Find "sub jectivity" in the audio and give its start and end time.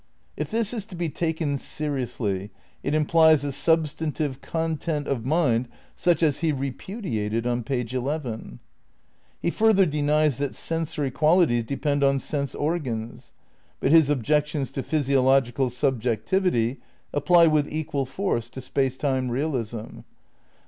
15.69-16.77